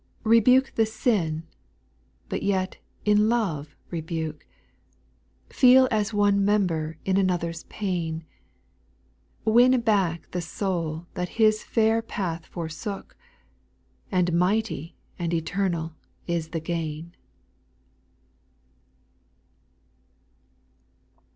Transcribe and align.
SPIRITUAL 0.21 0.31
SONGS. 0.31 0.31
03 0.31 0.31
4. 0.31 0.31
Rebuke 0.31 0.75
the 0.77 0.85
sin, 0.91 1.43
but 2.27 2.41
yet 2.41 2.77
in 3.05 3.29
love 3.29 3.75
rebuke, 3.91 4.47
Feel 5.51 5.87
as 5.91 6.11
one 6.11 6.43
member 6.43 6.97
in 7.05 7.17
another's 7.17 7.65
pain; 7.65 8.25
Win 9.45 9.79
back 9.81 10.31
the 10.31 10.41
soul 10.41 11.05
that 11.13 11.29
His 11.37 11.61
fair 11.63 12.01
path 12.01 12.47
forsook, 12.47 13.15
And 14.11 14.33
mighty 14.33 14.95
and 15.19 15.35
eternal 15.35 15.93
is 16.25 16.47
the 16.49 16.59
gain. 16.59 17.15